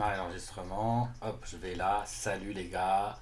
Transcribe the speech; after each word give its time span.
démarrer 0.00 0.16
l'enregistrement. 0.16 1.10
Hop, 1.20 1.44
je 1.44 1.58
vais 1.58 1.74
là. 1.74 2.02
Salut 2.06 2.54
les 2.54 2.68
gars. 2.68 3.18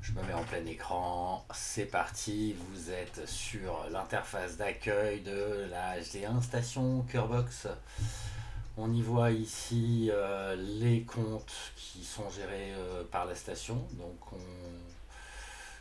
Je 0.00 0.12
me 0.12 0.22
mets 0.22 0.32
en 0.32 0.42
plein 0.42 0.64
écran. 0.64 1.44
C'est 1.52 1.84
parti. 1.84 2.56
Vous 2.70 2.90
êtes 2.90 3.28
sur 3.28 3.84
l'interface 3.90 4.56
d'accueil 4.56 5.20
de 5.20 5.66
la 5.70 6.00
HD1 6.00 6.40
station 6.40 7.02
Curebox. 7.10 7.68
On 8.78 8.90
y 8.90 9.02
voit 9.02 9.32
ici 9.32 10.08
euh, 10.10 10.56
les 10.56 11.02
comptes 11.02 11.72
qui 11.76 12.02
sont 12.02 12.30
gérés 12.30 12.72
euh, 12.72 13.04
par 13.04 13.26
la 13.26 13.34
station. 13.34 13.86
Donc 13.92 14.40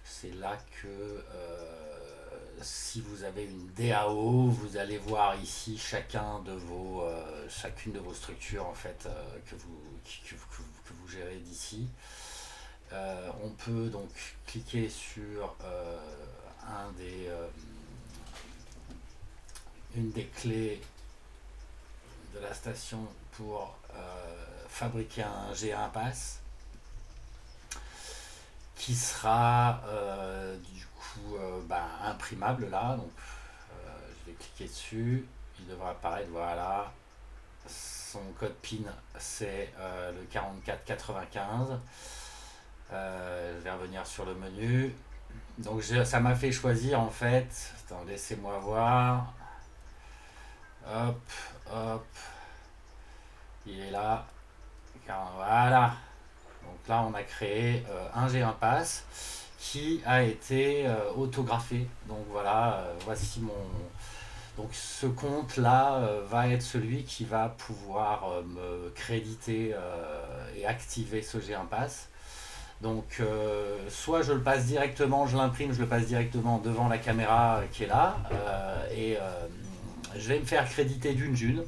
c'est 0.04 0.36
là 0.36 0.58
que 0.82 0.88
euh, 0.88 1.93
si 2.62 3.02
vous 3.02 3.24
avez 3.24 3.46
une 3.46 3.68
DAO, 3.74 4.50
vous 4.50 4.78
allez 4.78 4.98
voir 4.98 5.36
ici 5.42 5.78
chacun 5.78 6.40
de 6.40 6.52
vos, 6.52 7.04
euh, 7.04 7.48
chacune 7.50 7.94
de 7.94 8.00
vos 8.00 8.14
structures 8.14 8.66
en 8.66 8.74
fait 8.74 9.06
euh, 9.06 9.38
que, 9.50 9.56
vous, 9.56 9.82
que, 10.26 10.94
vous 10.94 11.08
gérez 11.08 11.38
d'ici. 11.38 11.88
Euh, 12.92 13.30
on 13.44 13.50
peut 13.50 13.90
donc 13.90 14.10
cliquer 14.46 14.90
sur 14.90 15.56
un 16.68 16.92
des, 16.94 17.30
une 19.96 20.12
des 20.12 20.28
clés 20.28 20.82
de 22.36 22.40
la 22.40 22.54
station 22.54 23.08
pour 23.32 23.76
fabriquer 24.70 25.24
un 25.24 25.52
G1 25.54 25.92
pass 25.92 26.40
qui 28.76 28.96
sera 28.96 29.82
ben, 31.74 32.10
imprimable 32.12 32.70
là. 32.70 32.96
Donc, 32.96 33.12
euh, 33.72 33.76
je 34.20 34.32
vais 34.32 34.38
cliquer 34.38 34.66
dessus. 34.66 35.26
Il 35.60 35.68
devrait 35.68 35.90
apparaître. 35.90 36.30
Voilà. 36.32 36.92
Son 37.66 38.22
code 38.40 38.54
PIN, 38.62 38.84
c'est 39.18 39.74
euh, 39.80 40.12
le 40.12 40.24
4495. 40.26 41.80
je 42.92 43.64
vais 43.64 43.72
revenir 43.72 44.06
sur 44.06 44.26
le 44.26 44.36
menu. 44.36 44.94
Donc, 45.58 45.82
ça 45.84 46.20
m'a 46.20 46.36
fait 46.36 46.52
choisir 46.52 47.00
en 47.00 47.10
fait. 47.10 47.48
Attends, 47.86 48.04
laissez-moi 48.04 48.60
voir. 48.60 49.34
Hop, 50.86 51.22
hop. 51.72 52.06
Il 53.66 53.80
est 53.80 53.92
là. 53.92 54.26
Voilà. 55.36 55.96
Donc 56.64 56.88
là, 56.88 57.02
on 57.02 57.14
a 57.14 57.24
créé 57.24 57.86
un 58.14 58.28
G1 58.28 58.54
Pass 58.56 59.06
qui 59.64 60.02
a 60.06 60.24
été 60.24 60.86
euh, 60.86 61.14
autographié. 61.16 61.88
Donc 62.10 62.26
voilà, 62.30 62.80
euh, 62.80 62.94
voici 63.06 63.40
mon... 63.40 63.54
Donc 64.58 64.70
ce 64.74 65.08
compte-là 65.08 65.96
euh, 65.96 66.22
va 66.30 66.50
être 66.50 66.62
celui 66.62 67.04
qui 67.04 67.24
va 67.24 67.48
pouvoir 67.48 68.44
me 68.46 68.90
créditer 68.90 69.74
et 70.56 70.66
activer 70.66 71.22
ce 71.22 71.38
G1 71.38 71.68
Pass. 71.68 72.10
Donc 72.82 73.22
soit 73.88 74.22
je 74.22 74.34
le 74.34 74.42
passe 74.42 74.66
directement, 74.66 75.26
je 75.26 75.38
l'imprime, 75.38 75.74
je 75.74 75.80
le 75.80 75.88
passe 75.88 76.06
directement 76.06 76.60
devant 76.60 76.90
la 76.90 76.98
caméra 76.98 77.62
qui 77.72 77.86
est 77.86 77.88
là, 77.88 78.18
et 78.94 79.18
je 80.16 80.28
vais 80.28 80.40
me 80.40 80.46
faire 80.46 80.70
créditer 80.70 81.14
d'une 81.14 81.36
june. 81.36 81.64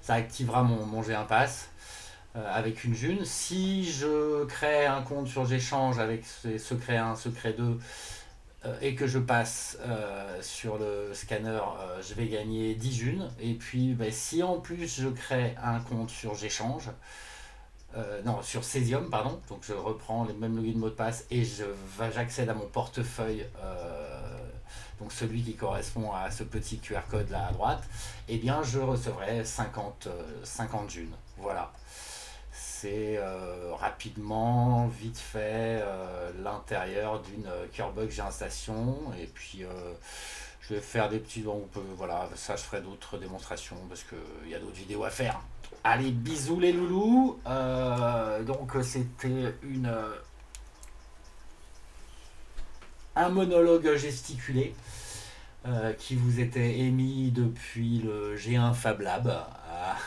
Ça 0.00 0.14
activera 0.14 0.62
mon, 0.62 0.86
mon 0.86 1.02
G1 1.02 1.26
Pass. 1.26 1.68
Euh, 1.68 1.99
avec 2.34 2.84
une 2.84 2.94
june. 2.94 3.24
Si 3.24 3.90
je 3.90 4.44
crée 4.44 4.86
un 4.86 5.02
compte 5.02 5.28
sur 5.28 5.46
J'échange 5.46 5.98
avec 5.98 6.24
secret 6.58 6.96
1, 6.96 7.16
secret 7.16 7.54
2 7.54 7.78
euh, 8.66 8.76
et 8.82 8.94
que 8.94 9.06
je 9.06 9.18
passe 9.18 9.78
euh, 9.80 10.40
sur 10.42 10.78
le 10.78 11.12
scanner, 11.12 11.60
je 12.02 12.14
vais 12.14 12.28
gagner 12.28 12.74
10 12.74 12.92
junes. 12.92 13.30
Et 13.40 13.54
puis 13.54 13.94
ben, 13.94 14.12
si 14.12 14.42
en 14.42 14.60
plus 14.60 14.86
je 14.86 15.08
crée 15.08 15.56
un 15.62 15.80
compte 15.80 16.10
sur 16.10 16.34
J'échange, 16.34 16.90
non, 18.24 18.40
sur 18.42 18.62
Cesium, 18.62 19.10
pardon. 19.10 19.40
Donc 19.48 19.64
je 19.66 19.72
reprends 19.72 20.24
les 20.24 20.34
mêmes 20.34 20.56
login 20.56 20.78
mot 20.78 20.90
de 20.90 20.94
passe 20.94 21.24
et 21.32 21.42
j'accède 22.14 22.48
à 22.48 22.54
mon 22.54 22.66
portefeuille, 22.66 23.44
donc 25.00 25.10
celui 25.10 25.42
qui 25.42 25.56
correspond 25.56 26.12
à 26.12 26.30
ce 26.30 26.44
petit 26.44 26.78
QR 26.78 27.00
code 27.10 27.28
là 27.30 27.48
à 27.48 27.52
droite. 27.52 27.82
Et 28.28 28.34
eh 28.34 28.38
bien 28.38 28.62
je 28.62 28.78
recevrai 28.78 29.44
50, 29.44 30.06
50 30.44 30.88
junes. 30.88 31.16
Voilà 31.36 31.72
c'est 32.80 33.18
euh, 33.18 33.74
rapidement, 33.74 34.86
vite 34.86 35.18
fait, 35.18 35.82
euh, 35.82 36.30
l'intérieur 36.42 37.20
d'une 37.20 37.48
Curbuck 37.74 38.10
j'ai 38.10 38.22
station. 38.30 38.96
Et 39.20 39.26
puis 39.26 39.64
je 40.62 40.74
vais 40.74 40.80
faire 40.80 41.10
des 41.10 41.18
petits. 41.18 41.42
Donc 41.42 41.68
voilà, 41.96 42.28
ça 42.36 42.56
je 42.56 42.62
ferai 42.62 42.80
d'autres 42.80 43.18
démonstrations 43.18 43.76
parce 43.88 44.04
qu'il 44.04 44.50
y 44.50 44.54
a 44.54 44.58
d'autres 44.58 44.76
vidéos 44.76 45.04
à 45.04 45.10
faire. 45.10 45.40
Allez, 45.84 46.10
bisous 46.10 46.58
les 46.58 46.72
loulous. 46.72 47.38
Euh, 47.46 48.42
donc 48.44 48.72
c'était 48.82 49.54
une 49.62 49.92
un 53.14 53.28
monologue 53.28 53.94
gesticulé 53.96 54.74
qui 55.98 56.16
vous 56.16 56.40
était 56.40 56.78
émis 56.78 57.30
depuis 57.30 57.98
le 57.98 58.36
G1 58.38 58.72
Fab 58.72 59.00
Lab. 59.02 59.44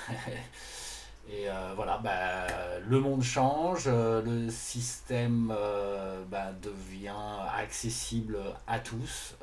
Et 1.30 1.50
euh, 1.50 1.74
voilà, 1.76 2.00
bah, 2.00 2.48
le 2.86 3.00
monde 3.00 3.24
change, 3.24 3.84
euh, 3.88 4.22
le 4.22 4.50
système 4.50 5.54
euh, 5.56 6.24
bah, 6.30 6.52
devient 6.62 7.14
accessible 7.58 8.38
à 8.68 8.80
tous. 8.80 9.36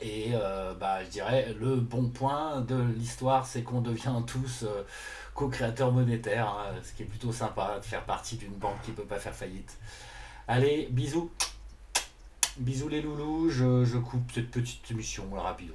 et 0.00 0.32
bah, 0.78 1.02
je 1.04 1.10
dirais, 1.10 1.54
le 1.58 1.76
bon 1.76 2.08
point 2.08 2.60
de 2.60 2.80
l'histoire, 2.96 3.46
c'est 3.46 3.62
qu'on 3.62 3.80
devient 3.80 4.22
tous 4.26 4.64
co-créateurs 5.34 5.92
monétaires, 5.92 6.48
hein, 6.48 6.74
ce 6.82 6.92
qui 6.92 7.02
est 7.02 7.06
plutôt 7.06 7.32
sympa 7.32 7.78
de 7.78 7.84
faire 7.84 8.04
partie 8.04 8.36
d'une 8.36 8.54
banque 8.54 8.80
qui 8.82 8.90
ne 8.90 8.96
peut 8.96 9.04
pas 9.04 9.18
faire 9.18 9.34
faillite. 9.34 9.76
Allez, 10.46 10.88
bisous. 10.90 11.30
Bisous 12.58 12.88
les 12.88 13.02
loulous, 13.02 13.50
je, 13.50 13.84
je 13.84 13.98
coupe 13.98 14.32
cette 14.32 14.50
petite 14.50 14.90
émission 14.90 15.28
rapidos. 15.32 15.74